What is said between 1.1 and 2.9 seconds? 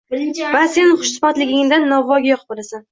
suhbatligingdan Novvoyga yoqib qolasan